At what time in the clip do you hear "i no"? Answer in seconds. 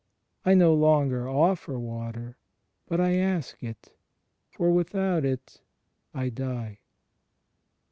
0.43-0.73